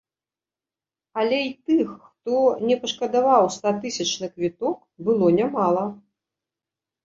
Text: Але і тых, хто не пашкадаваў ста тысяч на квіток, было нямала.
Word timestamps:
Але 1.23 1.39
і 1.47 1.51
тых, 1.67 1.91
хто 2.07 2.39
не 2.71 2.75
пашкадаваў 2.87 3.43
ста 3.59 3.77
тысяч 3.87 4.09
на 4.25 4.33
квіток, 4.35 4.77
было 5.07 5.33
нямала. 5.41 5.89